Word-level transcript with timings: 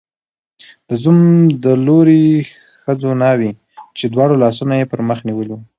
د 0.87 0.89
زوم 1.01 1.17
د 1.63 1.65
لوري 1.85 2.23
ښځو 2.81 3.11
ناوې، 3.23 3.51
چې 3.97 4.05
دواړه 4.13 4.35
لاسونه 4.43 4.73
یې 4.79 4.85
پر 4.91 4.99
مخ 5.07 5.19
نیولي 5.27 5.51
وو 5.53 5.59